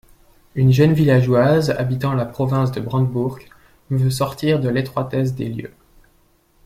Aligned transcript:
Une 0.55 0.71
jeune 0.71 0.93
villageoise 0.93 1.69
habitant 1.69 2.13
la 2.13 2.25
province 2.25 2.71
de 2.71 2.81
Brandebourg 2.81 3.37
veut 3.91 4.09
sortir 4.09 4.59
de 4.59 4.67
l'étroitesse 4.67 5.35
des 5.35 5.47
lieux. 5.47 5.73